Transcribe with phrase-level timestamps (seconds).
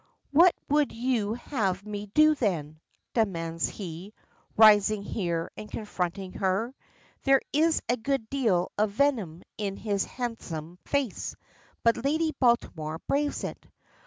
[0.31, 2.79] "What would you have me do then?"
[3.13, 4.15] demands he,
[4.57, 6.73] rising here and confronting her.
[7.21, 11.35] There is a good deal of venom in his handsome face,
[11.83, 13.63] but Lady Baltimore braves it.